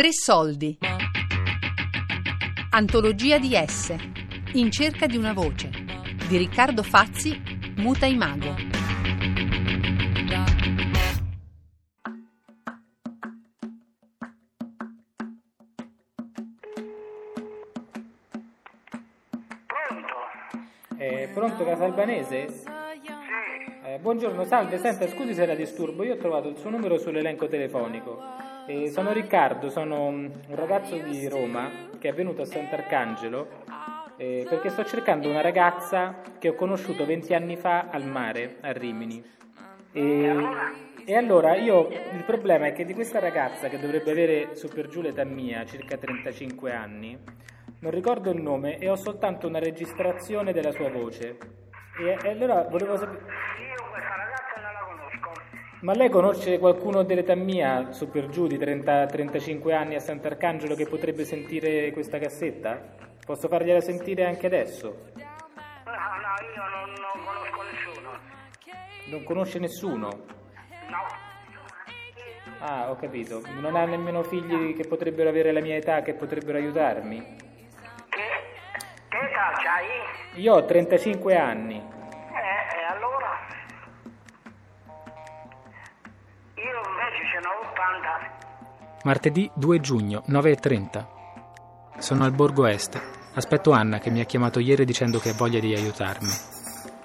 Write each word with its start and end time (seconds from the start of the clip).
Tre 0.00 0.14
soldi. 0.14 0.78
Antologia 2.70 3.38
di 3.38 3.50
S. 3.54 3.94
In 4.52 4.70
cerca 4.70 5.04
di 5.04 5.18
una 5.18 5.34
voce. 5.34 5.68
Di 6.26 6.38
Riccardo 6.38 6.82
Fazzi, 6.82 7.38
Muta 7.76 8.06
Imago. 8.06 8.54
Pronto? 19.66 20.96
Eh, 20.96 21.30
pronto 21.34 21.62
Casalbanese? 21.62 22.48
Sì. 22.48 22.79
Eh, 23.90 23.98
buongiorno, 23.98 24.44
salve, 24.44 24.78
senta, 24.78 25.08
scusi 25.08 25.34
se 25.34 25.44
la 25.44 25.56
disturbo, 25.56 26.04
io 26.04 26.14
ho 26.14 26.16
trovato 26.16 26.46
il 26.46 26.56
suo 26.56 26.70
numero 26.70 26.96
sull'elenco 26.96 27.48
telefonico. 27.48 28.22
Eh, 28.68 28.88
sono 28.88 29.10
Riccardo, 29.10 29.68
sono 29.68 30.12
mm, 30.12 30.26
un 30.46 30.54
ragazzo 30.54 30.96
di 30.96 31.26
Roma 31.26 31.68
che 31.98 32.10
è 32.10 32.12
venuto 32.12 32.42
a 32.42 32.44
Sant'Arcangelo 32.44 33.48
eh, 34.16 34.46
perché 34.48 34.68
sto 34.68 34.84
cercando 34.84 35.28
una 35.28 35.40
ragazza 35.40 36.20
che 36.38 36.50
ho 36.50 36.54
conosciuto 36.54 37.04
20 37.04 37.34
anni 37.34 37.56
fa 37.56 37.88
al 37.90 38.04
mare, 38.04 38.58
a 38.60 38.70
Rimini. 38.70 39.24
E, 39.90 40.36
e 41.04 41.16
allora 41.16 41.56
io, 41.56 41.88
il 41.88 42.22
problema 42.24 42.66
è 42.66 42.72
che 42.72 42.84
di 42.84 42.94
questa 42.94 43.18
ragazza 43.18 43.66
che 43.66 43.80
dovrebbe 43.80 44.12
avere 44.12 44.54
su 44.54 44.68
per 44.68 44.86
giù 44.86 45.00
l'età 45.00 45.24
mia, 45.24 45.64
circa 45.64 45.96
35 45.96 46.72
anni, 46.72 47.18
non 47.80 47.90
ricordo 47.90 48.30
il 48.30 48.40
nome 48.40 48.78
e 48.78 48.88
ho 48.88 48.94
soltanto 48.94 49.48
una 49.48 49.58
registrazione 49.58 50.52
della 50.52 50.70
sua 50.70 50.90
voce. 50.90 51.38
E, 51.98 52.16
e 52.22 52.30
allora 52.30 52.62
volevo 52.70 52.96
sapere... 52.96 53.39
Ma 55.80 55.94
lei 55.94 56.10
conosce 56.10 56.58
qualcuno 56.58 57.04
dell'età 57.04 57.34
mia, 57.34 57.90
su 57.92 58.10
per 58.10 58.28
giù, 58.28 58.46
di 58.46 58.58
30-35 58.58 59.72
anni 59.72 59.94
a 59.94 60.00
Sant'Arcangelo 60.00 60.74
che 60.74 60.86
potrebbe 60.86 61.24
sentire 61.24 61.90
questa 61.92 62.18
cassetta? 62.18 62.78
Posso 63.24 63.48
fargliela 63.48 63.80
sentire 63.80 64.26
anche 64.26 64.44
adesso? 64.44 65.12
No, 65.14 65.22
no, 65.94 65.94
io 66.54 66.68
non, 66.68 66.92
non 66.92 67.24
conosco 67.24 67.62
nessuno. 67.62 68.10
Non 69.06 69.24
conosce 69.24 69.58
nessuno? 69.58 70.08
No. 70.90 71.06
Ah, 72.58 72.90
ho 72.90 72.96
capito. 72.96 73.40
Non 73.58 73.74
ha 73.74 73.86
nemmeno 73.86 74.22
figli 74.22 74.74
che 74.74 74.86
potrebbero 74.86 75.30
avere 75.30 75.50
la 75.50 75.60
mia 75.60 75.76
età, 75.76 76.02
che 76.02 76.12
potrebbero 76.12 76.58
aiutarmi? 76.58 77.36
Che, 78.10 78.20
che 79.08 79.16
età 79.16 79.52
c'hai? 79.54 80.42
Io 80.42 80.54
ho 80.56 80.62
35 80.62 81.36
anni. 81.38 81.98
Martedì 89.02 89.50
2 89.54 89.80
giugno, 89.80 90.22
9.30. 90.28 91.06
Sono 92.00 92.24
al 92.24 92.32
Borgo 92.32 92.66
Est. 92.66 93.00
Aspetto 93.32 93.70
Anna 93.70 93.98
che 93.98 94.10
mi 94.10 94.20
ha 94.20 94.24
chiamato 94.24 94.60
ieri 94.60 94.84
dicendo 94.84 95.18
che 95.18 95.30
ha 95.30 95.34
voglia 95.34 95.58
di 95.58 95.74
aiutarmi. 95.74 96.28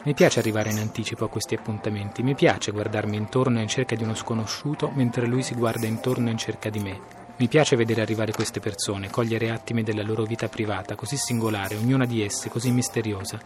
Mi 0.04 0.14
piace 0.14 0.40
arrivare 0.40 0.72
in 0.72 0.80
anticipo 0.80 1.24
a 1.24 1.30
questi 1.30 1.56
appuntamenti, 1.56 2.22
mi 2.22 2.36
piace 2.36 2.72
guardarmi 2.72 3.16
intorno 3.16 3.62
in 3.62 3.70
cerca 3.70 3.96
di 3.96 4.04
uno 4.04 4.14
sconosciuto 4.14 4.92
mentre 4.94 5.26
lui 5.26 5.42
si 5.42 5.56
guarda 5.56 5.88
intorno 5.88 6.30
in 6.30 6.38
cerca 6.38 6.70
di 6.70 6.80
me. 6.80 7.00
Mi 7.38 7.48
piace 7.48 7.78
vedere 7.78 8.02
arrivare 8.02 8.34
queste 8.34 8.60
persone, 8.60 9.10
cogliere 9.10 9.50
attimi 9.50 9.82
della 9.82 10.04
loro 10.04 10.24
vita 10.24 10.50
privata, 10.50 10.96
così 10.96 11.16
singolare, 11.16 11.78
ognuna 11.78 12.06
di 12.06 12.22
esse 12.22 12.50
così 12.50 12.72
misteriosa. 12.72 13.40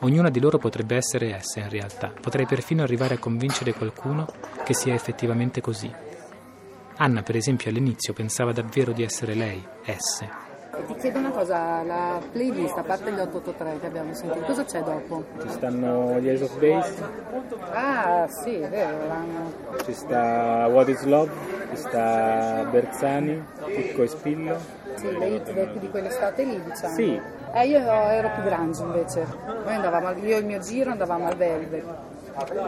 Ognuna 0.00 0.30
di 0.30 0.40
loro 0.40 0.58
potrebbe 0.58 0.96
essere 0.96 1.32
essa 1.32 1.60
in 1.60 1.68
realtà, 1.68 2.12
potrei 2.20 2.46
perfino 2.46 2.82
arrivare 2.82 3.14
a 3.14 3.18
convincere 3.18 3.72
qualcuno 3.72 4.26
che 4.64 4.74
sia 4.74 4.94
effettivamente 4.94 5.60
così. 5.60 6.06
Anna, 7.00 7.22
per 7.22 7.36
esempio, 7.36 7.70
all'inizio 7.70 8.12
pensava 8.12 8.52
davvero 8.52 8.90
di 8.92 9.04
essere 9.04 9.34
lei, 9.34 9.64
esse. 9.84 10.46
Ti 10.86 10.94
chiedo 10.94 11.18
una 11.18 11.30
cosa, 11.30 11.82
la 11.82 12.20
playlist, 12.32 12.76
a 12.76 12.82
parte 12.82 13.10
gli 13.12 13.18
883 13.18 13.80
che 13.80 13.86
abbiamo 13.86 14.14
sentito, 14.14 14.44
cosa 14.44 14.64
c'è 14.64 14.82
dopo? 14.82 15.24
Ci 15.40 15.48
stanno 15.48 16.18
gli 16.20 16.28
Ace 16.28 16.44
of 16.44 16.58
Base, 16.58 16.94
Ah, 17.72 18.26
sì, 18.28 18.54
è 18.54 18.68
vero, 18.68 19.06
l'hanno... 19.06 19.52
ci 19.84 19.92
sta 19.92 20.66
What 20.70 20.88
is 20.88 21.02
Love, 21.04 21.30
ci 21.70 21.76
sta 21.76 22.66
Bersani, 22.70 23.44
Picco 23.64 24.02
e 24.02 24.06
Spillo. 24.08 24.58
Sì, 24.96 25.16
le 25.16 25.26
hit 25.28 25.78
di 25.78 25.90
quell'estate 25.90 26.42
lì, 26.44 26.62
diciamo. 26.62 26.94
Sì. 26.94 27.20
Eh, 27.54 27.66
io 27.66 27.78
ero 27.78 28.30
più 28.34 28.42
grande 28.42 28.78
invece. 28.80 29.26
Noi 29.64 29.74
andavamo, 29.74 30.10
io 30.18 30.36
e 30.36 30.38
il 30.38 30.46
mio 30.46 30.58
giro 30.58 30.90
andavamo 30.90 31.26
al 31.26 31.36
Velvet. 31.36 31.84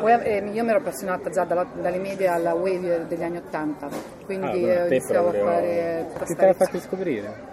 Poi, 0.00 0.12
eh, 0.22 0.38
io 0.52 0.64
mi 0.64 0.70
ero 0.70 0.78
appassionata 0.78 1.30
già 1.30 1.44
dalla- 1.44 1.66
dalle 1.72 1.98
medie 1.98 2.26
alla 2.26 2.54
wave 2.54 3.06
degli 3.06 3.22
anni 3.22 3.36
80, 3.36 3.88
quindi 4.24 4.46
Ah, 4.46 4.68
eh, 4.72 4.76
a 4.76 4.82
te 4.82 4.94
iniziavo 4.96 5.30
proprio- 5.30 5.48
a 5.48 5.52
fare 5.52 6.06
sta 6.24 6.34
te 6.34 6.46
l'ha 6.46 6.54
fatto 6.54 6.80
scoprire? 6.80 7.48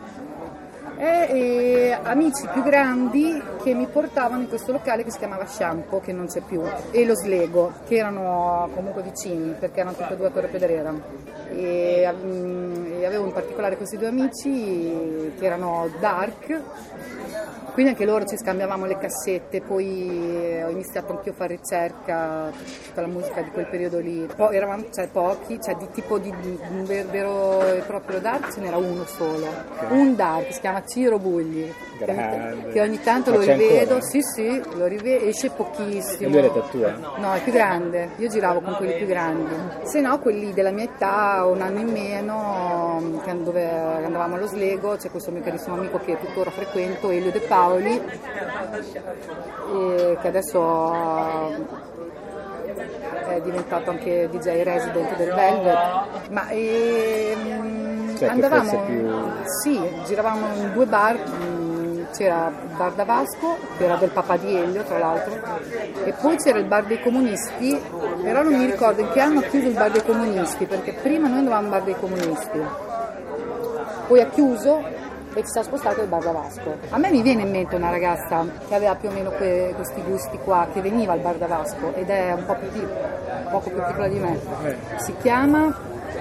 e, 0.97 1.27
e 1.29 1.97
amici 2.03 2.47
più 2.51 2.63
grandi 2.63 3.39
che 3.57 3.73
mi 3.73 3.87
portavano 3.87 4.41
in 4.41 4.47
questo 4.47 4.71
locale 4.71 5.03
che 5.03 5.11
si 5.11 5.17
chiamava 5.17 5.45
Shampoo, 5.45 5.99
che 5.99 6.13
non 6.13 6.27
c'è 6.27 6.41
più, 6.41 6.61
e 6.91 7.05
lo 7.05 7.15
Slego, 7.15 7.73
che 7.87 7.97
erano 7.97 8.69
comunque 8.73 9.01
vicini, 9.01 9.55
perché 9.59 9.81
erano 9.81 9.95
tutti 9.95 10.13
e 10.13 10.15
due 10.15 10.27
a 10.27 10.29
Torre 10.29 10.47
Pedrera. 10.47 10.93
E, 11.49 12.13
mm, 12.13 13.01
e 13.01 13.05
avevo 13.05 13.25
in 13.25 13.33
particolare 13.33 13.77
questi 13.77 13.97
due 13.97 14.07
amici 14.07 15.33
che 15.37 15.45
erano 15.45 15.89
dark, 15.99 16.61
quindi 17.77 17.93
anche 17.93 18.07
loro 18.11 18.25
ci 18.25 18.35
scambiavamo 18.35 18.87
le 18.87 18.97
cassette, 18.97 19.61
poi 19.61 20.63
ho 20.63 20.69
iniziato 20.69 21.11
anch'io 21.11 21.31
a 21.31 21.35
fare 21.35 21.57
ricerca, 21.57 22.49
tutta 22.85 23.01
la 23.01 23.07
musica 23.07 23.43
di 23.43 23.51
quel 23.51 23.67
periodo 23.67 23.99
lì. 23.99 24.27
Poi 24.35 24.55
eravamo 24.55 24.85
cioè, 24.91 25.07
pochi, 25.09 25.59
cioè 25.61 25.75
di 25.75 25.87
tipo 25.93 26.17
di, 26.17 26.33
di 26.41 26.57
un 26.71 26.85
ver- 26.85 27.07
vero 27.07 27.61
e 27.67 27.83
proprio 27.85 28.19
dark 28.19 28.51
ce 28.51 28.61
n'era 28.61 28.77
uno 28.77 29.05
solo. 29.05 29.45
Un 29.89 30.15
dark, 30.15 30.53
si 30.53 30.59
chiama 30.59 30.83
Ciro 30.87 31.19
Bugli, 31.19 31.71
che 31.99 32.03
ogni, 32.05 32.15
Grande. 32.15 32.69
che 32.69 32.81
ogni 32.81 32.99
tanto 32.99 33.29
lo 33.29 33.41
rivedo, 33.53 33.93
ancora? 33.93 34.01
sì 34.01 34.21
sì, 34.21 34.61
lo 34.75 34.85
rivedo, 34.85 35.25
esce 35.25 35.47
E 35.47 35.49
pochissimo. 35.49 36.29
lui 36.29 36.37
era 36.37 36.49
tua? 36.69 36.93
No, 37.17 37.33
è 37.33 37.41
più 37.41 37.51
grande, 37.51 38.09
io 38.17 38.27
giravo 38.27 38.59
con 38.61 38.75
quelli 38.75 38.93
più 38.93 39.05
grandi, 39.07 39.55
se 39.83 40.01
no 40.01 40.19
quelli 40.19 40.53
della 40.53 40.71
mia 40.71 40.83
età, 40.85 41.45
un 41.45 41.61
anno 41.61 41.79
in 41.79 41.89
meno, 41.91 43.01
dove 43.43 43.69
andavamo 43.69 44.35
allo 44.35 44.47
Slego, 44.47 44.95
c'è 44.97 45.09
questo 45.11 45.31
mio 45.31 45.41
carissimo 45.41 45.75
amico 45.75 45.99
che 46.03 46.17
tuttora 46.19 46.49
frequento, 46.51 47.09
Elio 47.09 47.31
De 47.31 47.39
Paoli, 47.41 48.01
e 49.73 50.17
che 50.21 50.27
adesso 50.27 51.65
è 53.27 53.41
diventato 53.41 53.89
anche 53.89 54.29
DJ 54.31 54.63
resident 54.63 55.15
del 55.17 55.33
Velvet, 55.33 56.29
ma 56.31 56.49
ehm, 56.49 58.15
Cioè, 58.17 58.29
andavamo, 58.29 58.83
più- 58.85 59.09
sì, 59.61 59.79
giravamo 60.05 60.45
in 60.55 60.71
due 60.73 60.85
bar, 60.85 61.17
mm, 61.17 61.66
c'era 62.15 62.47
il 62.47 62.75
bar 62.75 62.91
da 62.93 63.03
Vasco, 63.03 63.57
che 63.77 63.85
era 63.85 63.95
del 63.95 64.09
papà 64.09 64.37
di 64.37 64.55
Elio 64.55 64.83
tra 64.83 64.97
l'altro, 64.97 65.33
e 66.03 66.13
poi 66.13 66.37
c'era 66.37 66.59
il 66.59 66.65
bar 66.65 66.85
dei 66.85 67.01
comunisti, 67.01 67.79
però 68.21 68.43
non 68.43 68.53
mi 68.53 68.65
ricordo 68.65 69.01
in 69.01 69.09
che 69.11 69.19
anno 69.19 69.39
ha 69.39 69.43
chiuso 69.43 69.67
il 69.67 69.73
bar 69.73 69.91
dei 69.91 70.03
comunisti, 70.03 70.65
perché 70.65 70.93
prima 70.93 71.27
noi 71.27 71.39
andavamo 71.39 71.65
al 71.65 71.71
bar 71.71 71.83
dei 71.83 71.95
comunisti, 71.99 72.61
poi 74.07 74.21
ha 74.21 74.27
chiuso 74.27 75.05
e 75.33 75.43
ci 75.43 75.51
si 75.51 75.59
è 75.59 75.63
spostato 75.63 76.01
al 76.01 76.07
bar 76.07 76.23
da 76.23 76.31
Vasco. 76.31 76.77
A 76.89 76.97
me 76.97 77.11
mi 77.11 77.21
viene 77.21 77.43
in 77.43 77.51
mente 77.51 77.75
una 77.75 77.91
ragazza 77.91 78.43
che 78.67 78.73
aveva 78.73 78.95
più 78.95 79.09
o 79.09 79.11
meno 79.11 79.29
que- 79.29 79.71
questi 79.75 80.01
gusti 80.01 80.39
qua, 80.39 80.67
che 80.73 80.81
veniva 80.81 81.13
al 81.13 81.19
bar 81.19 81.35
da 81.35 81.45
Vasco 81.45 81.93
ed 81.93 82.09
è 82.09 82.33
un 82.33 82.45
po' 82.45 82.55
più, 82.55 82.87
poco 83.51 83.69
più 83.69 83.83
piccola 83.83 84.07
di 84.07 84.17
me. 84.17 84.39
Si 84.95 85.13
chiama, 85.21 85.71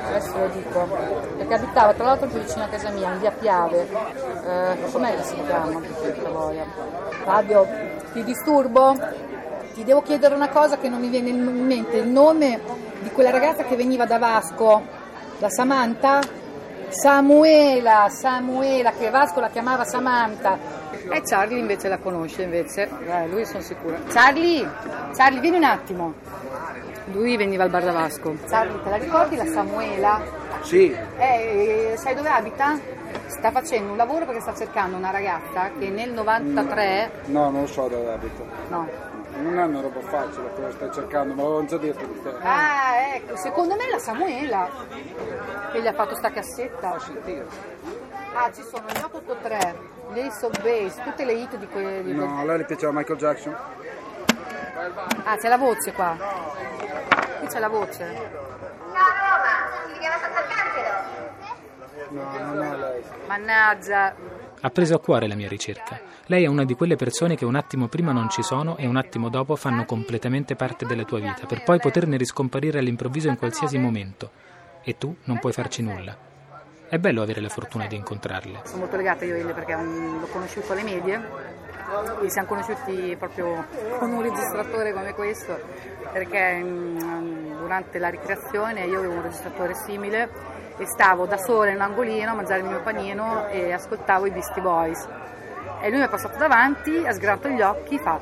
adesso 0.08 0.38
lo 0.38 0.48
dico, 0.48 0.88
perché 1.36 1.54
abitava 1.54 1.92
tra 1.94 2.04
l'altro 2.04 2.28
più 2.28 2.40
vicino 2.40 2.64
a 2.64 2.68
casa 2.68 2.90
mia, 2.90 3.12
in 3.12 3.18
via 3.20 3.30
Piave. 3.30 3.88
Eh, 4.46 4.90
com'è 4.90 5.16
che 5.16 5.22
si 5.22 5.34
chiama? 5.34 5.80
Fabio, 7.24 7.66
ti 8.12 8.24
disturbo? 8.24 8.96
Ti 9.74 9.84
devo 9.84 10.02
chiedere 10.02 10.34
una 10.34 10.48
cosa 10.48 10.78
che 10.78 10.88
non 10.88 11.00
mi 11.00 11.08
viene 11.08 11.30
in 11.30 11.66
mente, 11.66 11.98
il 11.98 12.08
nome 12.08 12.60
di 13.00 13.10
quella 13.10 13.30
ragazza 13.30 13.64
che 13.64 13.76
veniva 13.76 14.06
da 14.06 14.18
Vasco, 14.18 14.82
da 15.38 15.50
Samantha? 15.50 16.20
Samuela, 16.88 18.08
Samuela, 18.08 18.92
che 18.92 19.10
Vasco 19.10 19.40
la 19.40 19.48
chiamava 19.48 19.84
Samantha. 19.84 20.56
E 21.10 21.22
Charlie 21.22 21.58
invece 21.58 21.88
la 21.88 21.98
conosce, 21.98 22.42
invece, 22.42 22.88
eh, 23.06 23.26
lui 23.28 23.44
sono 23.44 23.60
sicura. 23.60 23.98
Charlie, 24.08 24.68
Charlie, 25.14 25.40
vieni 25.40 25.56
un 25.56 25.64
attimo. 25.64 26.14
Lui 27.12 27.36
veniva 27.36 27.62
al 27.64 27.70
bar 27.70 27.84
da 27.84 27.92
Vasco. 27.92 28.34
Charlie, 28.48 28.82
te 28.82 28.90
la 28.90 28.96
ricordi 28.96 29.36
la 29.36 29.46
Samuela? 29.46 30.20
Sì, 30.62 30.94
Eh, 31.18 31.94
sai 31.96 32.14
dove 32.14 32.28
abita? 32.28 32.78
Sta 33.26 33.50
facendo 33.52 33.92
un 33.92 33.96
lavoro 33.96 34.24
perché 34.26 34.40
sta 34.40 34.54
cercando 34.54 34.96
una 34.96 35.10
ragazza 35.10 35.70
che 35.78 35.88
nel 35.88 36.10
93, 36.12 37.10
no, 37.26 37.50
non 37.50 37.60
lo 37.62 37.66
so 37.66 37.86
dove 37.88 38.12
abita. 38.12 38.42
no, 38.68 38.88
Non 39.40 39.58
è 39.58 39.62
una 39.64 39.80
roba 39.80 40.00
facile 40.00 40.48
quello 40.54 40.68
che 40.68 40.74
stai 40.74 40.92
cercando, 40.92 41.34
ma 41.34 41.42
l'ho 41.42 41.64
già 41.66 41.76
detto 41.76 42.04
di 42.04 42.22
te. 42.22 42.32
Ah, 42.42 43.14
ecco, 43.14 43.36
secondo 43.36 43.76
me 43.76 43.86
è 43.86 43.90
la 43.90 43.98
Samuela 43.98 44.68
che 45.72 45.80
gli 45.82 45.86
ha 45.86 45.92
fatto 45.92 46.14
sta 46.16 46.30
cassetta. 46.32 46.94
A 46.94 46.98
sentire. 46.98 47.46
Ah, 48.34 48.50
ci 48.52 48.62
sono 48.62 48.84
gli 48.88 48.96
883, 49.02 49.74
gli 50.12 50.18
Ace 50.20 50.46
of 50.46 50.60
Base, 50.60 51.00
tutte 51.04 51.24
le 51.24 51.32
hit 51.34 51.56
di 51.56 51.66
quelli. 51.68 52.12
No, 52.14 52.38
a 52.40 52.44
lei 52.44 52.58
le 52.58 52.64
piaceva 52.64 52.92
Michael 52.92 53.18
Jackson? 53.18 53.56
Ah, 55.24 55.36
c'è 55.36 55.48
la 55.48 55.56
voce 55.58 55.92
qua. 55.92 56.16
Qui 57.46 57.54
c'è 57.54 57.60
la 57.60 57.68
voce. 57.68 58.04
Ciao 58.04 59.06
Roma, 59.22 59.92
si 59.92 59.98
chiama 60.00 60.16
Sant'Arcangelo. 60.18 60.94
No, 62.10 62.54
non 62.54 62.62
è 62.64 62.76
lei. 62.76 63.02
Mannaggia. 63.28 64.14
Ha 64.60 64.70
preso 64.70 64.96
a 64.96 65.00
cuore 65.00 65.28
la 65.28 65.36
mia 65.36 65.46
ricerca. 65.46 66.00
Lei 66.26 66.42
è 66.42 66.48
una 66.48 66.64
di 66.64 66.74
quelle 66.74 66.96
persone 66.96 67.36
che 67.36 67.44
un 67.44 67.54
attimo 67.54 67.86
prima 67.86 68.10
non 68.10 68.28
ci 68.30 68.42
sono 68.42 68.76
e 68.76 68.86
un 68.86 68.96
attimo 68.96 69.28
dopo 69.28 69.54
fanno 69.54 69.84
completamente 69.84 70.56
parte 70.56 70.86
della 70.86 71.04
tua 71.04 71.20
vita, 71.20 71.46
per 71.46 71.62
poi 71.62 71.78
poterne 71.78 72.16
riscomparire 72.16 72.80
all'improvviso 72.80 73.28
in 73.28 73.38
qualsiasi 73.38 73.78
momento. 73.78 74.30
E 74.82 74.98
tu 74.98 75.14
non 75.24 75.38
puoi 75.38 75.52
farci 75.52 75.82
nulla. 75.82 76.16
È 76.88 76.98
bello 76.98 77.22
avere 77.22 77.40
la 77.40 77.48
fortuna 77.48 77.86
di 77.86 77.94
incontrarle. 77.94 78.62
Sono 78.64 78.78
molto 78.78 78.96
legata 78.96 79.24
io 79.24 79.34
a 79.34 79.38
Elio 79.38 79.54
perché 79.54 79.72
l'ho 79.72 80.26
conosciuto 80.32 80.72
alle 80.72 80.82
medie 80.82 81.20
e 82.22 82.30
siamo 82.30 82.48
conosciuti 82.48 83.16
proprio 83.18 83.64
con 83.98 84.12
un 84.12 84.22
registratore 84.22 84.92
come 84.92 85.14
questo 85.14 85.58
perché 86.12 86.60
um, 86.62 87.58
durante 87.58 87.98
la 87.98 88.08
ricreazione 88.08 88.84
io 88.84 88.98
avevo 88.98 89.14
un 89.14 89.22
registratore 89.22 89.74
simile 89.74 90.28
e 90.78 90.86
stavo 90.86 91.26
da 91.26 91.36
sola 91.38 91.70
in 91.70 91.76
un 91.76 91.82
angolino 91.82 92.30
a 92.30 92.34
mangiare 92.34 92.60
il 92.60 92.66
mio 92.66 92.80
panino 92.82 93.46
e 93.48 93.72
ascoltavo 93.72 94.26
i 94.26 94.30
Beastie 94.30 94.60
Boys. 94.60 95.08
E 95.80 95.88
lui 95.88 95.98
mi 95.98 96.04
è 96.04 96.08
passato 96.08 96.36
davanti, 96.36 97.06
ha 97.06 97.12
sgranato 97.12 97.48
gli 97.48 97.62
occhi, 97.62 97.98
fa 97.98 98.20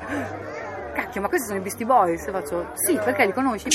cacchio 0.94 1.20
ma 1.20 1.28
questi 1.28 1.48
sono 1.48 1.58
i 1.58 1.62
Beastie 1.62 1.84
Boys? 1.84 2.26
E 2.26 2.30
faccio 2.30 2.70
sì 2.74 2.98
perché 3.02 3.26
li 3.26 3.32
conosci? 3.32 3.68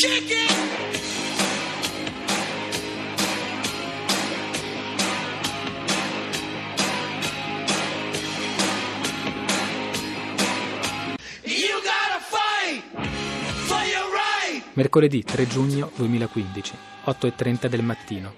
Mercoledì 14.79 15.23
3 15.23 15.45
giugno 15.45 15.91
2015, 15.97 16.73
8.30 17.07 17.67
del 17.67 17.83
mattino. 17.83 18.33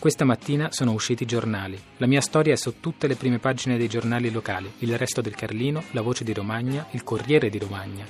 Questa 0.00 0.24
mattina 0.24 0.72
sono 0.72 0.90
usciti 0.90 1.22
i 1.22 1.26
giornali. 1.26 1.80
La 1.98 2.08
mia 2.08 2.20
storia 2.20 2.54
è 2.54 2.56
su 2.56 2.80
tutte 2.80 3.06
le 3.06 3.14
prime 3.14 3.38
pagine 3.38 3.78
dei 3.78 3.86
giornali 3.86 4.32
locali, 4.32 4.68
il 4.78 4.98
resto 4.98 5.20
del 5.20 5.36
Carlino, 5.36 5.84
la 5.92 6.00
voce 6.00 6.24
di 6.24 6.32
Romagna, 6.32 6.88
il 6.90 7.04
Corriere 7.04 7.50
di 7.50 7.60
Romagna. 7.60 8.04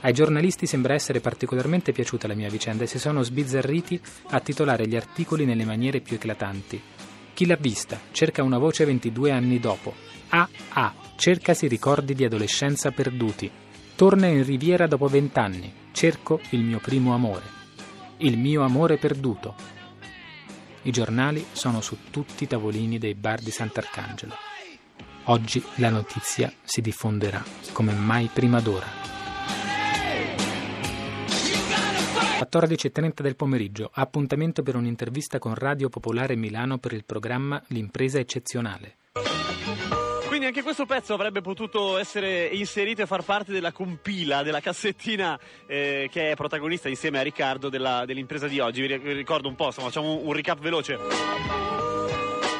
Ai 0.00 0.12
giornalisti 0.12 0.66
sembra 0.66 0.94
essere 0.94 1.20
particolarmente 1.20 1.92
piaciuta 1.92 2.26
la 2.26 2.34
mia 2.34 2.50
vicenda 2.50 2.82
e 2.82 2.88
si 2.88 2.98
sono 2.98 3.22
sbizzarriti 3.22 4.00
a 4.30 4.40
titolare 4.40 4.88
gli 4.88 4.96
articoli 4.96 5.44
nelle 5.44 5.64
maniere 5.64 6.00
più 6.00 6.16
eclatanti. 6.16 6.82
Chi 7.32 7.46
l'ha 7.46 7.58
vista? 7.60 8.00
Cerca 8.10 8.42
una 8.42 8.58
voce 8.58 8.84
22 8.86 9.30
anni 9.30 9.60
dopo. 9.60 9.94
Ah 10.30 10.48
ah, 10.70 10.92
cercasi 11.14 11.68
ricordi 11.68 12.14
di 12.14 12.24
adolescenza 12.24 12.90
perduti. 12.90 13.48
Torna 13.94 14.26
in 14.26 14.42
riviera 14.42 14.88
dopo 14.88 15.06
vent'anni. 15.06 15.82
Cerco 15.94 16.40
il 16.50 16.60
mio 16.60 16.80
primo 16.80 17.14
amore. 17.14 17.44
Il 18.16 18.36
mio 18.36 18.64
amore 18.64 18.96
perduto. 18.96 19.54
I 20.82 20.90
giornali 20.90 21.46
sono 21.52 21.80
su 21.80 22.10
tutti 22.10 22.42
i 22.42 22.46
tavolini 22.48 22.98
dei 22.98 23.14
bar 23.14 23.40
di 23.40 23.52
Sant'Arcangelo. 23.52 24.34
Oggi 25.26 25.64
la 25.76 25.90
notizia 25.90 26.52
si 26.64 26.80
diffonderà 26.80 27.40
come 27.70 27.92
mai 27.92 28.28
prima 28.30 28.60
d'ora. 28.60 28.86
14.30 32.40 33.22
del 33.22 33.36
pomeriggio, 33.36 33.88
appuntamento 33.94 34.64
per 34.64 34.74
un'intervista 34.74 35.38
con 35.38 35.54
Radio 35.54 35.88
Popolare 35.88 36.34
Milano 36.34 36.78
per 36.78 36.92
il 36.92 37.04
programma 37.04 37.62
L'impresa 37.68 38.18
eccezionale. 38.18 38.96
Quindi 40.44 40.60
anche 40.60 40.74
questo 40.74 40.84
pezzo 40.94 41.14
avrebbe 41.14 41.40
potuto 41.40 41.96
essere 41.96 42.44
inserito 42.48 43.00
e 43.00 43.06
far 43.06 43.22
parte 43.22 43.50
della 43.50 43.72
compila, 43.72 44.42
della 44.42 44.60
cassettina 44.60 45.40
eh, 45.64 46.10
che 46.12 46.32
è 46.32 46.34
protagonista 46.36 46.90
insieme 46.90 47.18
a 47.18 47.22
Riccardo 47.22 47.70
della- 47.70 48.04
dell'impresa 48.04 48.46
di 48.46 48.60
oggi. 48.60 48.82
Vi 48.82 48.86
ri- 48.88 48.98
vi 48.98 49.12
ricordo 49.14 49.48
un 49.48 49.54
po', 49.54 49.64
insomma, 49.68 49.86
facciamo 49.86 50.12
un, 50.12 50.26
un 50.26 50.32
recap 50.34 50.58
veloce. 50.58 50.98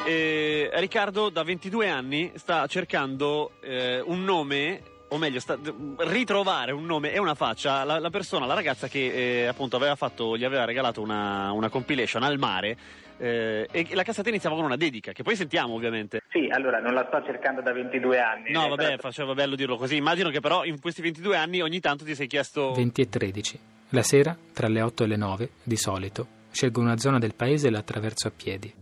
Eh, 0.03 0.71
Riccardo 0.73 1.29
da 1.29 1.43
22 1.43 1.87
anni 1.87 2.31
sta 2.37 2.65
cercando 2.65 3.51
eh, 3.61 3.99
un 4.03 4.23
nome, 4.23 4.81
o 5.09 5.17
meglio, 5.17 5.39
sta, 5.39 5.57
ritrovare 5.99 6.71
un 6.71 6.85
nome 6.85 7.11
e 7.13 7.19
una 7.19 7.35
faccia, 7.35 7.83
la, 7.83 7.99
la 7.99 8.09
persona, 8.09 8.45
la 8.45 8.53
ragazza 8.53 8.87
che 8.87 9.43
eh, 9.43 9.45
appunto 9.45 9.75
aveva 9.75 9.95
fatto, 9.95 10.35
gli 10.37 10.43
aveva 10.43 10.65
regalato 10.65 11.01
una, 11.01 11.51
una 11.51 11.69
compilation 11.69 12.23
al 12.23 12.37
mare. 12.37 12.77
eh, 13.17 13.67
e 13.71 13.87
la 13.93 14.03
cassetta 14.03 14.29
iniziava 14.29 14.55
con 14.55 14.65
una 14.65 14.75
dedica, 14.75 15.11
che 15.13 15.23
poi 15.23 15.35
sentiamo 15.35 15.73
ovviamente. 15.75 16.21
Sì, 16.29 16.47
allora 16.51 16.79
non 16.79 16.93
la 16.93 17.05
sto 17.07 17.23
cercando 17.25 17.61
da 17.61 17.71
22 17.71 18.19
anni. 18.19 18.51
No, 18.51 18.65
Eh, 18.65 18.69
vabbè, 18.69 18.83
però- 18.83 18.97
faceva 18.97 19.33
bello 19.33 19.55
dirlo 19.55 19.77
così. 19.77 19.95
Immagino 19.95 20.29
che 20.29 20.39
però 20.41 20.65
in 20.65 20.79
questi 20.81 21.01
22 21.01 21.37
anni 21.37 21.61
ogni 21.61 21.79
tanto 21.79 22.03
ti 22.03 22.15
sei 22.15 22.27
chiesto... 22.27 22.73
20 22.73 23.01
e 23.01 23.09
13. 23.09 23.59
La 23.89 24.01
sera, 24.03 24.35
tra 24.53 24.67
le 24.67 24.81
8 24.81 25.03
e 25.03 25.07
le 25.07 25.15
9, 25.15 25.49
di 25.63 25.77
solito, 25.77 26.27
scelgo 26.51 26.81
una 26.81 26.97
zona 26.97 27.19
del 27.19 27.35
paese 27.35 27.67
e 27.67 27.71
la 27.71 27.79
attraverso 27.79 28.27
a 28.27 28.31
piedi. 28.35 28.73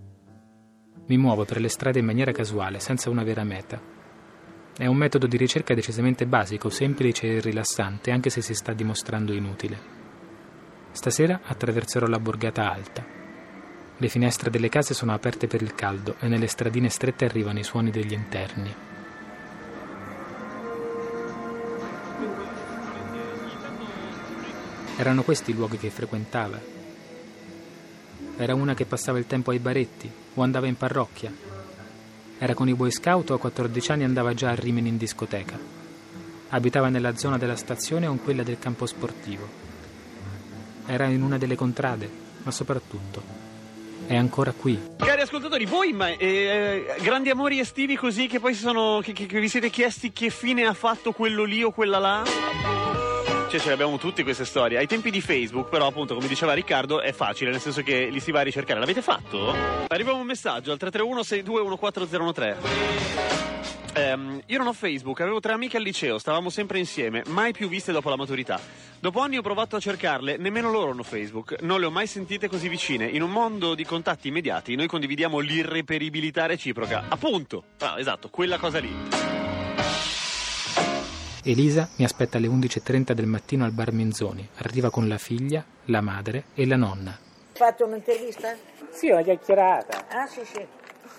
Mi 1.05 1.17
muovo 1.17 1.43
per 1.43 1.59
le 1.59 1.67
strade 1.67 1.99
in 1.99 2.05
maniera 2.05 2.31
casuale, 2.31 2.79
senza 2.79 3.09
una 3.09 3.23
vera 3.23 3.43
meta. 3.43 3.79
È 4.75 4.87
un 4.87 4.97
metodo 4.97 5.27
di 5.27 5.37
ricerca 5.37 5.75
decisamente 5.75 6.25
basico, 6.25 6.69
semplice 6.69 7.27
e 7.27 7.39
rilassante, 7.39 8.09
anche 8.09 8.31
se 8.31 8.41
si 8.41 8.55
sta 8.55 8.73
dimostrando 8.73 9.31
inutile. 9.31 9.77
Stasera 10.91 11.41
attraverserò 11.43 12.07
la 12.07 12.17
borgata 12.17 12.71
alta. 12.71 13.05
Le 13.95 14.09
finestre 14.09 14.49
delle 14.49 14.69
case 14.69 14.95
sono 14.95 15.13
aperte 15.13 15.45
per 15.45 15.61
il 15.61 15.75
caldo 15.75 16.15
e 16.19 16.27
nelle 16.27 16.47
stradine 16.47 16.89
strette 16.89 17.25
arrivano 17.25 17.59
i 17.59 17.63
suoni 17.63 17.91
degli 17.91 18.13
interni. 18.13 18.75
Erano 24.97 25.21
questi 25.21 25.51
i 25.51 25.53
luoghi 25.53 25.77
che 25.77 25.91
frequentava. 25.91 26.59
Era 28.37 28.55
una 28.55 28.73
che 28.73 28.85
passava 28.85 29.19
il 29.19 29.27
tempo 29.27 29.51
ai 29.51 29.59
baretti 29.59 30.11
o 30.33 30.41
andava 30.41 30.65
in 30.65 30.77
parrocchia. 30.77 31.62
Era 32.43 32.55
con 32.55 32.67
i 32.67 32.73
Boy 32.73 32.91
Scout 32.91 33.29
o 33.29 33.35
a 33.35 33.39
14 33.39 33.93
anni 33.93 34.03
andava 34.03 34.33
già 34.33 34.49
a 34.49 34.55
Rimini 34.55 34.89
in 34.89 34.97
discoteca. 34.97 35.57
Abitava 36.49 36.89
nella 36.89 37.15
zona 37.15 37.37
della 37.37 37.55
stazione 37.55 38.05
o 38.05 38.11
in 38.11 38.21
quella 38.21 38.43
del 38.43 38.59
campo 38.59 38.85
sportivo. 38.85 39.47
Era 40.85 41.05
in 41.05 41.23
una 41.23 41.37
delle 41.37 41.55
contrade, 41.55 42.09
ma 42.43 42.51
soprattutto 42.51 43.23
è 44.07 44.17
ancora 44.17 44.51
qui. 44.51 44.77
Cari 44.97 45.21
ascoltatori, 45.21 45.63
voi 45.63 45.93
ma, 45.93 46.09
eh, 46.09 46.97
grandi 47.01 47.29
amori 47.29 47.59
estivi 47.59 47.95
così 47.95 48.27
che 48.27 48.41
poi 48.41 48.53
sono, 48.55 48.99
che, 49.01 49.13
che- 49.13 49.25
che 49.25 49.39
vi 49.39 49.47
siete 49.47 49.69
chiesti 49.69 50.11
che 50.11 50.29
fine 50.29 50.65
ha 50.65 50.73
fatto 50.73 51.13
quello 51.13 51.45
lì 51.45 51.63
o 51.63 51.71
quella 51.71 51.97
là? 51.97 52.92
Cioè, 53.53 53.61
ce 53.61 53.67
le 53.67 53.75
abbiamo 53.75 53.99
tutte 53.99 54.23
queste 54.23 54.45
storie. 54.45 54.79
Ai 54.79 54.87
tempi 54.87 55.11
di 55.11 55.21
Facebook, 55.21 55.69
però, 55.69 55.85
appunto, 55.85 56.15
come 56.15 56.27
diceva 56.27 56.53
Riccardo, 56.53 57.01
è 57.01 57.11
facile, 57.11 57.51
nel 57.51 57.59
senso 57.59 57.83
che 57.83 58.07
li 58.07 58.19
si 58.19 58.31
va 58.31 58.39
a 58.39 58.41
ricercare. 58.41 58.79
L'avete 58.79 59.03
fatto? 59.03 59.53
Arriva 59.89 60.11
un 60.11 60.25
messaggio 60.25 60.71
al 60.71 60.79
331-6214013. 60.81 62.55
Ehm, 63.93 64.41
io 64.47 64.57
non 64.57 64.65
ho 64.65 64.73
Facebook, 64.73 65.21
avevo 65.21 65.39
tre 65.39 65.53
amiche 65.53 65.77
al 65.77 65.83
liceo, 65.83 66.17
stavamo 66.17 66.49
sempre 66.49 66.79
insieme, 66.79 67.21
mai 67.27 67.51
più 67.51 67.69
viste 67.69 67.91
dopo 67.91 68.09
la 68.09 68.15
maturità. 68.15 68.59
Dopo 68.99 69.19
anni 69.19 69.37
ho 69.37 69.43
provato 69.43 69.75
a 69.75 69.79
cercarle, 69.79 70.37
nemmeno 70.37 70.71
loro 70.71 70.89
hanno 70.89 71.03
Facebook, 71.03 71.57
non 71.61 71.79
le 71.79 71.85
ho 71.85 71.91
mai 71.91 72.07
sentite 72.07 72.47
così 72.47 72.67
vicine. 72.67 73.05
In 73.05 73.21
un 73.21 73.29
mondo 73.29 73.75
di 73.75 73.85
contatti 73.85 74.29
immediati, 74.29 74.73
noi 74.73 74.87
condividiamo 74.87 75.37
l'irreperibilità 75.37 76.47
reciproca. 76.47 77.03
Appunto, 77.07 77.65
ah, 77.81 77.99
esatto, 77.99 78.29
quella 78.29 78.57
cosa 78.57 78.79
lì. 78.79 79.42
Elisa 81.43 81.89
mi 81.97 82.05
aspetta 82.05 82.37
alle 82.37 82.47
11.30 82.47 83.11
del 83.11 83.25
mattino 83.25 83.65
al 83.65 83.71
bar 83.71 83.91
Menzoni. 83.91 84.47
Arriva 84.59 84.89
con 84.89 85.07
la 85.07 85.17
figlia, 85.17 85.63
la 85.85 86.01
madre 86.01 86.45
e 86.53 86.65
la 86.65 86.77
nonna. 86.77 87.17
Fatto 87.53 87.85
un'intervista? 87.85 88.55
Sì, 88.91 89.09
una 89.09 89.21
chiacchierata. 89.21 90.05
Ah 90.09 90.25
sì 90.25 90.41
sì, 90.45 90.65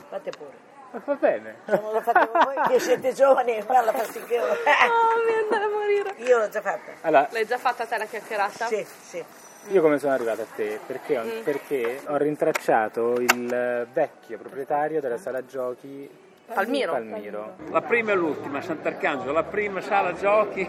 fate 0.08 0.30
pure. 0.30 0.62
Ma 0.92 1.02
va 1.04 1.14
bene. 1.16 1.56
La 1.66 2.00
fate 2.02 2.28
con 2.30 2.40
voi 2.44 2.54
che 2.68 2.78
siete 2.80 3.12
giovani, 3.12 3.60
falla 3.66 3.92
fastidio. 3.92 4.42
Oh, 4.84 5.26
mi 5.26 5.34
andare 5.42 5.64
a 5.64 5.68
morire. 5.68 6.14
Io 6.26 6.38
l'ho 6.38 6.48
già 6.48 6.60
fatta. 6.62 6.92
Allora, 7.02 7.28
L'hai 7.30 7.46
già 7.46 7.58
fatta 7.58 7.84
te 7.84 7.98
la 7.98 8.06
chiacchierata? 8.06 8.66
Sì, 8.66 8.86
sì. 9.02 9.22
io 9.68 9.82
come 9.82 9.98
sono 9.98 10.12
arrivato 10.14 10.42
a 10.42 10.46
te? 10.54 10.80
Perché 10.86 11.18
ho, 11.18 11.24
Mm. 11.24 11.42
perché 11.42 12.00
ho 12.06 12.16
rintracciato 12.16 13.14
il 13.20 13.88
vecchio 13.92 14.38
proprietario 14.38 15.00
della 15.00 15.18
sala 15.18 15.44
giochi 15.44 16.08
Palmiro. 16.52 16.92
Palmiro. 16.92 17.54
La 17.70 17.80
prima 17.80 18.12
e 18.12 18.14
l'ultima, 18.14 18.60
Sant'Arcangelo, 18.60 19.32
la 19.32 19.44
prima 19.44 19.80
sala 19.80 20.12
giochi. 20.12 20.68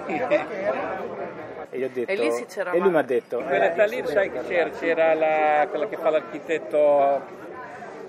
E 1.70 1.90
detto, 1.90 2.12
E 2.12 2.16
lì 2.16 2.32
sì 2.32 2.46
c'era 2.46 2.72
e 2.72 2.80
lui 2.80 2.90
mi 2.90 2.98
ha 2.98 3.02
detto, 3.02 3.40
Quella 3.42 3.74
eh, 3.74 3.88
lì, 3.90 4.02
sai 4.06 4.32
che 4.32 4.40
c'era? 4.48 4.70
C'era 4.70 5.14
la, 5.14 5.68
quella 5.68 5.88
che 5.88 5.98
fa 5.98 6.10
l'architetto, 6.10 6.78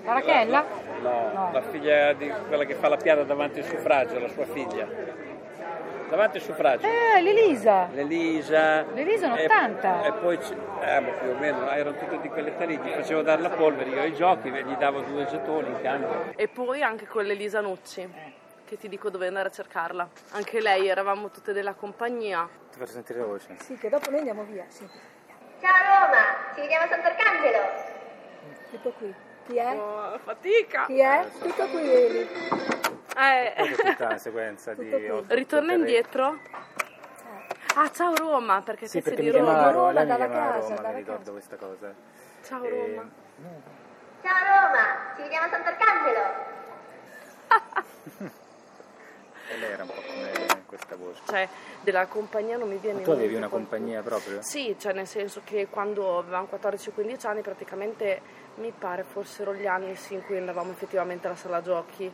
La 0.05 0.13
Rachella? 0.13 0.63
no, 1.01 1.49
la 1.51 1.61
figlia 1.69 2.13
di 2.13 2.31
quella 2.47 2.63
che 2.63 2.75
fa 2.75 2.87
la 2.87 2.95
piada 2.97 3.23
davanti 3.23 3.59
al 3.59 3.65
suffragio, 3.65 4.19
la 4.19 4.29
sua 4.29 4.45
figlia. 4.45 4.87
Davanti 6.09 6.37
al 6.37 6.43
suffragio. 6.43 6.87
Eh, 6.87 7.21
l'Elisa. 7.21 7.87
L'Elisa. 7.91 8.83
L'Elisa 8.93 9.35
e- 9.35 9.43
80. 9.45 10.03
E, 10.05 10.11
poi, 10.13 10.37
c- 10.37 10.53
eh, 10.81 10.99
ma 11.01 11.09
più 11.11 11.29
o 11.29 11.33
meno, 11.35 11.69
erano 11.69 11.97
tutte 11.97 12.19
di 12.21 12.29
quelle 12.29 12.53
lì, 12.65 12.77
gli 12.77 12.89
facevo 12.91 13.21
dare 13.21 13.41
la 13.41 13.49
polvere, 13.49 13.89
io 13.89 13.99
ai 14.01 14.13
giochi, 14.13 14.49
gli 14.49 14.75
davo 14.75 15.01
due 15.01 15.25
gettoni 15.25 15.67
in 15.69 15.81
cambio. 15.81 16.31
E 16.35 16.47
poi 16.47 16.81
anche 16.81 17.05
con 17.07 17.23
l'Elisa 17.25 17.59
Nucci, 17.59 18.09
che 18.65 18.77
ti 18.77 18.87
dico 18.87 19.09
dove 19.09 19.27
andare 19.27 19.49
a 19.49 19.51
cercarla. 19.51 20.07
Anche 20.31 20.61
lei, 20.61 20.87
eravamo 20.87 21.29
tutte 21.29 21.51
della 21.51 21.73
compagnia. 21.73 22.47
ti 22.71 22.77
faccio 22.79 22.91
sentire 22.93 23.19
la 23.19 23.25
voce. 23.25 23.55
Sì, 23.59 23.75
che 23.77 23.89
dopo 23.89 24.09
noi 24.09 24.19
andiamo 24.19 24.43
via, 24.43 24.63
sì. 24.69 24.87
Ciao 25.59 25.73
Roma, 26.05 26.53
ci 26.53 26.61
vediamo 26.61 26.85
a 26.85 26.87
Sant'Arcangelo. 26.87 27.59
Tutto 28.71 28.91
qui. 28.97 29.13
Chi 29.47 29.57
è? 29.57 29.75
Oh, 29.77 30.17
fatica. 30.23 30.85
Chi 30.85 30.99
è? 30.99 31.25
Tutto 31.39 31.65
qui 31.67 31.81
vedi. 31.81 32.27
Eh. 33.19 33.75
tutta 33.75 34.05
una 34.05 34.17
sequenza 34.17 34.73
di 34.73 35.11
Ritorna 35.27 35.73
indietro. 35.73 36.37
Ah, 37.75 37.89
ciao 37.91 38.15
Roma, 38.15 38.61
perché 38.61 38.87
Sì, 38.87 39.01
perché 39.01 39.21
di 39.21 39.27
mi 39.29 39.37
Roma. 39.37 39.45
chiamava 39.53 39.71
Roma, 39.71 39.91
lei 39.91 40.03
mi 40.03 40.09
dalla 40.11 40.25
chiamava 40.27 40.51
casa, 40.59 40.75
Roma, 40.75 40.89
mi 40.89 40.95
ricordo 40.95 41.31
questa 41.31 41.55
cosa. 41.55 41.93
Ciao 42.43 42.63
E- 42.63 42.69
Roma. 42.69 43.09
Ciao 44.23 44.43
Roma, 44.43 45.13
ci 45.15 45.21
vediamo 45.21 45.45
a 45.45 45.49
Sant'Arcangelo. 45.49 46.21
E 49.49 49.57
lei 49.59 49.71
era 49.71 49.83
un 49.83 49.87
po' 49.89 50.01
come 50.05 50.63
questa 50.65 50.97
voce. 50.97 51.21
Cioè, 51.25 51.47
della 51.79 52.05
compagnia 52.07 52.57
non 52.57 52.67
mi 52.67 52.75
viene 52.79 52.95
Ma 52.95 52.99
in 52.99 53.05
tu 53.05 53.11
avevi 53.11 53.35
una 53.35 53.47
qualcuno. 53.47 53.69
compagnia 53.77 54.01
proprio? 54.01 54.41
Sì, 54.41 54.75
cioè 54.77 54.91
nel 54.91 55.07
senso 55.07 55.39
che 55.45 55.67
quando 55.69 56.17
avevamo 56.17 56.49
14-15 56.51 57.27
anni 57.27 57.41
praticamente 57.41 58.19
mi 58.55 58.73
pare 58.77 59.03
fossero 59.03 59.53
gli 59.53 59.65
anni 59.65 59.95
sì, 59.95 60.15
in 60.15 60.25
cui 60.25 60.37
andavamo 60.37 60.71
effettivamente 60.71 61.27
alla 61.27 61.37
sala 61.37 61.61
giochi 61.61 62.11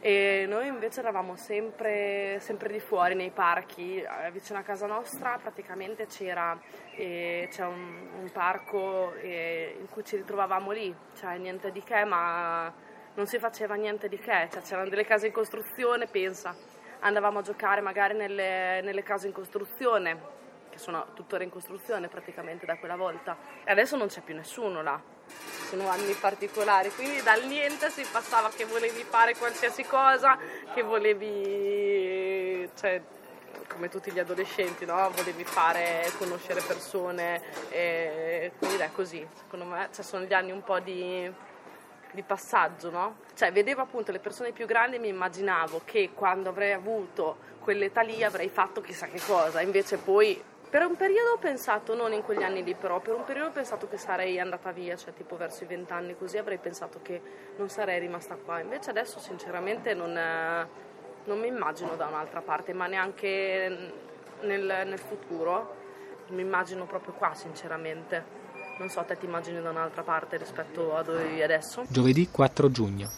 e 0.00 0.46
noi 0.48 0.66
invece 0.66 1.00
eravamo 1.00 1.36
sempre, 1.36 2.38
sempre 2.40 2.72
di 2.72 2.80
fuori 2.80 3.14
nei 3.14 3.30
parchi, 3.30 4.00
Eh, 4.00 4.30
vicino 4.30 4.58
a 4.58 4.62
casa 4.62 4.86
nostra 4.86 5.38
praticamente 5.40 6.06
c'era 6.06 6.58
eh, 6.96 7.48
c'è 7.50 7.64
un, 7.66 8.08
un 8.20 8.30
parco 8.32 9.12
eh, 9.14 9.76
in 9.78 9.88
cui 9.90 10.02
ci 10.04 10.16
ritrovavamo 10.16 10.70
lì, 10.70 10.94
cioè 11.14 11.36
niente 11.36 11.70
di 11.70 11.82
che 11.82 12.04
ma 12.04 12.72
non 13.14 13.26
si 13.26 13.38
faceva 13.38 13.74
niente 13.74 14.08
di 14.08 14.18
che, 14.18 14.48
cioè, 14.50 14.62
c'erano 14.62 14.88
delle 14.88 15.04
case 15.04 15.26
in 15.26 15.32
costruzione, 15.32 16.06
pensa, 16.06 16.54
andavamo 17.00 17.40
a 17.40 17.42
giocare 17.42 17.80
magari 17.80 18.14
nelle, 18.14 18.80
nelle 18.82 19.02
case 19.02 19.26
in 19.26 19.32
costruzione, 19.32 20.38
sono 20.80 21.06
tuttora 21.14 21.44
in 21.44 21.50
costruzione 21.50 22.08
praticamente 22.08 22.66
da 22.66 22.76
quella 22.78 22.96
volta, 22.96 23.36
e 23.62 23.70
adesso 23.70 23.96
non 23.96 24.08
c'è 24.08 24.22
più 24.22 24.34
nessuno 24.34 24.82
là, 24.82 25.00
sono 25.68 25.88
anni 25.88 26.14
particolari, 26.14 26.90
quindi 26.90 27.22
dal 27.22 27.44
niente 27.44 27.90
si 27.90 28.04
passava 28.10 28.48
che 28.48 28.64
volevi 28.64 29.04
fare 29.04 29.36
qualsiasi 29.36 29.84
cosa, 29.84 30.38
che 30.74 30.82
volevi, 30.82 32.68
cioè, 32.76 33.00
come 33.68 33.88
tutti 33.88 34.10
gli 34.10 34.18
adolescenti, 34.18 34.84
no? 34.84 35.10
volevi 35.14 35.44
fare, 35.44 36.10
conoscere 36.18 36.60
persone, 36.62 37.42
e 37.68 38.52
quindi 38.58 38.78
è 38.78 38.90
così, 38.92 39.24
secondo 39.34 39.66
me 39.66 39.88
cioè, 39.92 40.04
sono 40.04 40.24
gli 40.24 40.32
anni 40.32 40.50
un 40.50 40.64
po' 40.64 40.80
di 40.80 41.48
di 42.12 42.22
passaggio, 42.22 42.90
no? 42.90 43.18
Cioè 43.34 43.52
vedevo 43.52 43.82
appunto 43.82 44.10
le 44.10 44.18
persone 44.18 44.50
più 44.50 44.66
grandi 44.66 44.96
e 44.96 44.98
mi 44.98 45.06
immaginavo 45.06 45.82
che 45.84 46.10
quando 46.12 46.48
avrei 46.48 46.72
avuto 46.72 47.36
quell'età 47.60 48.00
lì 48.00 48.24
avrei 48.24 48.48
fatto 48.48 48.80
chissà 48.80 49.06
che 49.06 49.20
cosa, 49.24 49.60
invece 49.60 49.96
poi 49.96 50.42
per 50.70 50.86
un 50.86 50.96
periodo 50.96 51.32
ho 51.32 51.38
pensato, 51.38 51.96
non 51.96 52.12
in 52.12 52.22
quegli 52.22 52.44
anni 52.44 52.62
lì 52.62 52.74
però, 52.74 53.00
per 53.00 53.14
un 53.14 53.24
periodo 53.24 53.48
ho 53.48 53.52
pensato 53.52 53.88
che 53.88 53.96
sarei 53.96 54.38
andata 54.38 54.70
via, 54.70 54.96
cioè 54.96 55.12
tipo 55.12 55.36
verso 55.36 55.64
i 55.64 55.66
vent'anni 55.66 56.16
così 56.16 56.38
avrei 56.38 56.58
pensato 56.58 57.00
che 57.02 57.20
non 57.56 57.68
sarei 57.68 57.98
rimasta 57.98 58.36
qua, 58.36 58.60
invece 58.60 58.90
adesso 58.90 59.18
sinceramente 59.18 59.94
non, 59.94 60.12
non 61.24 61.38
mi 61.40 61.48
immagino 61.48 61.96
da 61.96 62.06
un'altra 62.06 62.40
parte, 62.40 62.72
ma 62.72 62.86
neanche 62.86 63.92
nel, 64.42 64.64
nel 64.86 64.98
futuro, 64.98 65.74
mi 66.28 66.42
immagino 66.42 66.86
proprio 66.86 67.14
qua 67.14 67.34
sinceramente. 67.34 68.38
Non 68.78 68.88
so, 68.88 69.02
te 69.04 69.18
ti 69.18 69.26
immagini 69.26 69.60
da 69.60 69.70
un'altra 69.70 70.02
parte 70.02 70.36
rispetto 70.38 70.96
a 70.96 71.02
dove 71.02 71.24
vivi 71.24 71.42
adesso? 71.42 71.84
Giovedì 71.88 72.28
4 72.30 72.70
giugno. 72.70 73.10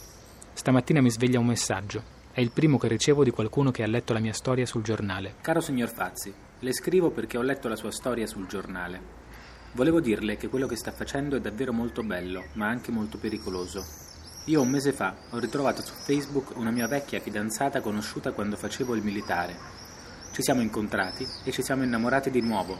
Stamattina 0.54 1.00
mi 1.00 1.10
sveglia 1.10 1.38
un 1.38 1.46
messaggio. 1.46 2.02
È 2.32 2.40
il 2.40 2.50
primo 2.50 2.78
che 2.78 2.88
ricevo 2.88 3.22
di 3.22 3.30
qualcuno 3.30 3.70
che 3.70 3.82
ha 3.82 3.86
letto 3.86 4.12
la 4.12 4.18
mia 4.18 4.32
storia 4.32 4.66
sul 4.66 4.82
giornale. 4.82 5.34
Caro 5.42 5.60
signor 5.60 5.88
Fazzi, 5.88 6.34
le 6.62 6.72
scrivo 6.72 7.10
perché 7.10 7.38
ho 7.38 7.42
letto 7.42 7.66
la 7.68 7.74
sua 7.74 7.90
storia 7.90 8.26
sul 8.26 8.46
giornale. 8.46 9.20
Volevo 9.72 10.00
dirle 10.00 10.36
che 10.36 10.48
quello 10.48 10.68
che 10.68 10.76
sta 10.76 10.92
facendo 10.92 11.36
è 11.36 11.40
davvero 11.40 11.72
molto 11.72 12.04
bello, 12.04 12.44
ma 12.52 12.68
anche 12.68 12.92
molto 12.92 13.18
pericoloso. 13.18 13.84
Io 14.46 14.60
un 14.60 14.68
mese 14.68 14.92
fa 14.92 15.16
ho 15.30 15.38
ritrovato 15.38 15.82
su 15.82 15.92
Facebook 15.92 16.56
una 16.56 16.70
mia 16.70 16.86
vecchia 16.86 17.20
fidanzata 17.20 17.80
conosciuta 17.80 18.30
quando 18.30 18.56
facevo 18.56 18.94
il 18.94 19.02
militare. 19.02 19.56
Ci 20.32 20.42
siamo 20.42 20.60
incontrati 20.60 21.26
e 21.44 21.50
ci 21.50 21.62
siamo 21.62 21.82
innamorati 21.82 22.30
di 22.30 22.40
nuovo. 22.40 22.78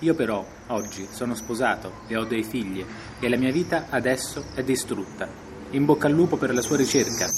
Io 0.00 0.14
però, 0.14 0.46
oggi, 0.68 1.06
sono 1.10 1.34
sposato 1.34 2.04
e 2.06 2.16
ho 2.16 2.24
dei 2.24 2.44
figli 2.44 2.84
e 3.20 3.28
la 3.28 3.36
mia 3.36 3.52
vita 3.52 3.86
adesso 3.90 4.44
è 4.54 4.62
distrutta. 4.62 5.28
In 5.70 5.84
bocca 5.84 6.06
al 6.06 6.14
lupo 6.14 6.38
per 6.38 6.54
la 6.54 6.62
sua 6.62 6.76
ricerca. 6.78 7.28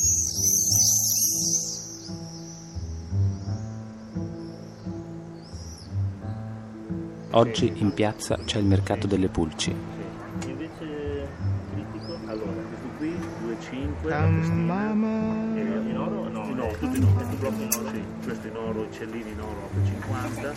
Oggi 7.33 7.73
in 7.77 7.95
piazza 7.95 8.37
c'è 8.45 8.59
il 8.59 8.65
mercato 8.65 9.07
delle 9.07 9.29
pulci. 9.29 9.73
Invece 10.47 11.29
critico, 11.73 12.19
allora, 12.27 12.51
questi 12.51 12.89
qui 12.99 13.11
2,5 13.11 14.09
la 14.09 14.27
testina, 14.27 14.91
e 15.55 15.61
in 15.61 15.97
oro? 15.97 16.29
No, 16.29 16.41
oro, 16.41 16.73
tutto 16.79 16.97
in 16.97 17.05
oro, 17.05 17.13
questo 17.15 17.37
blocco 17.37 17.63
in 17.63 17.69
oro, 17.73 17.89
sì, 17.93 18.05
questo 18.25 18.47
in 18.49 18.57
oro, 18.57 18.83
i 18.83 18.89
cellini 18.91 19.31
in 19.31 19.41
oro 19.41 19.71
8,50 19.77 20.55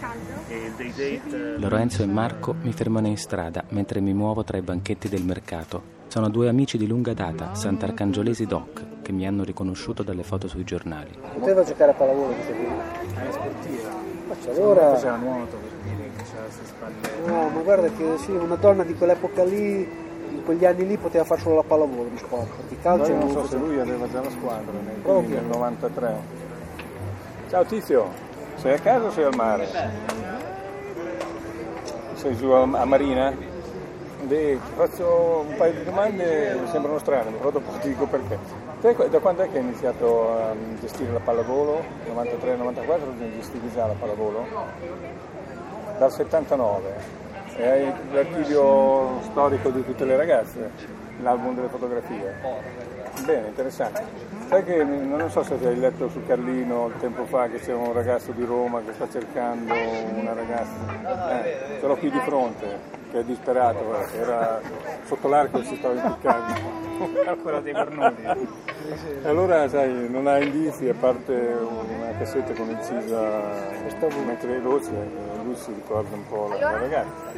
e 0.48 0.72
day 0.76 1.20
date... 1.22 1.54
eh, 1.54 1.60
Lorenzo 1.60 2.02
e 2.02 2.06
Marco 2.08 2.56
mi 2.62 2.74
fermano 2.74 3.06
in 3.06 3.18
strada 3.18 3.64
mentre 3.70 4.00
mi 4.00 4.14
muovo 4.14 4.44
tra 4.44 4.58
i 4.58 4.62
banchetti 4.62 5.08
del 5.10 5.24
mercato. 5.24 6.02
Sono 6.08 6.30
due 6.30 6.50
amici 6.50 6.80
di 6.80 6.88
lunga 6.88 7.14
data, 7.14 7.54
sant'arcangiolesi 7.54 8.46
doc, 8.48 9.02
che 9.04 9.12
mi 9.12 9.28
hanno 9.28 9.44
riconosciuto 9.44 10.02
dalle 10.02 10.24
foto 10.24 10.48
sui 10.48 10.64
giornali. 10.64 11.12
Poteva 11.38 11.64
giocare 11.64 11.92
a 11.92 11.94
pallavolo 11.94 12.34
questo 12.34 12.54
qui? 12.54 12.66
Era 12.66 13.32
sportiva. 13.32 13.90
Faccio 14.28 14.50
allora... 14.52 14.94
Faceva 14.94 15.16
nuoto 15.18 15.58
per 15.58 15.72
dire 15.92 16.03
c'era 16.34 16.46
queste 16.46 16.66
spalle. 16.66 17.26
No, 17.26 17.50
ma 17.50 17.62
guarda 17.62 17.88
che 17.90 18.18
sì, 18.18 18.32
una 18.32 18.56
donna 18.56 18.84
di 18.84 18.96
quell'epoca 18.96 19.44
lì, 19.44 19.88
in 20.30 20.44
quegli 20.44 20.66
anni 20.66 20.88
lì 20.88 20.98
poteva 20.98 21.24
fare 21.24 21.42
solo 21.42 21.56
la 21.56 21.64
pallavolo 21.64 22.10
di 22.10 22.18
sport, 22.18 22.48
perché 22.56 22.82
calcio 22.82 23.12
Poi 23.12 23.18
non 23.18 23.30
so 23.30 23.48
se 23.48 23.58
lui 23.58 23.80
aveva 23.80 24.10
già 24.10 24.22
la 24.22 24.30
squadra 24.30 24.72
nel, 24.84 24.96
Proprio. 25.02 25.36
nel 25.36 25.46
93. 25.46 26.16
Ciao 27.50 27.64
Tizio, 27.66 28.10
sei 28.56 28.74
a 28.74 28.80
casa 28.80 29.06
o 29.06 29.12
sei 29.12 29.24
al 29.26 29.36
mare? 29.36 29.68
Sei 32.16 32.36
giù 32.36 32.50
a, 32.50 32.62
a 32.62 32.86
Marina? 32.86 33.52
Ti 34.28 34.60
faccio 34.76 35.46
un 35.48 35.56
paio 35.58 35.74
di 35.74 35.84
domande, 35.84 36.58
mi 36.60 36.68
sembrano 36.70 36.98
strane, 36.98 37.30
però 37.32 37.52
dopo 37.52 37.72
ti 37.80 37.90
dico 37.90 38.06
perché. 38.06 38.40
Te 38.80 38.96
da 39.10 39.20
quando 39.20 39.44
è 39.44 39.52
che 39.52 39.58
hai 39.58 39.64
iniziato 39.64 40.32
a 40.32 40.56
gestire 40.80 41.12
la 41.12 41.20
pallavolo? 41.20 41.82
93-94 42.08 43.36
gestivi 43.36 43.70
già 43.74 43.86
la 43.86 43.94
pallavolo? 43.94 44.46
Dal 46.04 46.12
79. 46.12 46.94
E 47.56 47.66
hai 47.66 47.94
l'archivio 48.12 49.22
storico 49.22 49.70
di 49.70 49.86
tutte 49.86 50.04
le 50.04 50.18
ragazze, 50.18 50.70
l'album 51.22 51.56
delle 51.56 51.70
fotografie. 51.70 52.36
Bene, 53.24 53.48
interessante. 53.48 54.04
Sai 54.50 54.66
che 54.66 54.84
non 54.84 55.32
so 55.32 55.44
se 55.44 55.54
hai 55.54 55.80
letto 55.80 56.10
su 56.10 56.22
Carlino 56.26 56.92
tempo 57.00 57.24
fa 57.24 57.48
che 57.48 57.60
c'è 57.60 57.72
un 57.72 57.94
ragazzo 57.94 58.34
di 58.34 58.44
Roma 58.44 58.82
che 58.82 58.92
sta 58.92 59.08
cercando 59.10 59.74
una 59.74 60.34
ragazza. 60.34 61.42
Eh, 61.42 61.80
ce 61.80 61.88
l'ho 61.88 61.96
qui 61.96 62.12
di 62.12 62.20
fronte, 62.20 62.80
che 63.10 63.20
è 63.20 63.24
disperato, 63.24 63.96
era 64.14 64.60
sotto 65.06 65.30
l'arco 65.30 65.60
e 65.60 65.64
si 65.64 65.78
stava 65.78 65.94
impiccando. 65.94 66.93
Ancora 67.26 67.60
dei 67.60 67.74
cornuti. 67.74 68.24
Allora, 69.24 69.68
sai, 69.70 70.10
non 70.10 70.28
ha 70.28 70.40
indizi 70.40 70.90
a 70.90 70.94
parte 70.94 71.34
una 71.34 72.18
cassetta 72.18 72.54
con 72.54 72.70
incisa 72.70 73.72
mentre 74.26 74.52
le 74.52 74.60
voci, 74.60 74.90
lui 75.44 75.56
si 75.56 75.72
ricorda 75.74 76.16
un 76.16 76.28
po' 76.28 76.48
la 76.60 76.72
ragazza. 76.72 77.32